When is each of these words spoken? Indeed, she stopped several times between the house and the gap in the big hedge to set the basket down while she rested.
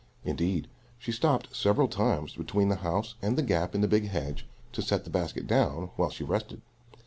Indeed, 0.25 0.67
she 0.97 1.11
stopped 1.11 1.55
several 1.55 1.87
times 1.87 2.33
between 2.33 2.69
the 2.69 2.77
house 2.77 3.13
and 3.21 3.37
the 3.37 3.43
gap 3.43 3.75
in 3.75 3.81
the 3.81 3.87
big 3.87 4.07
hedge 4.07 4.47
to 4.71 4.81
set 4.81 5.03
the 5.03 5.11
basket 5.11 5.45
down 5.45 5.91
while 5.95 6.09
she 6.09 6.23
rested. 6.23 6.63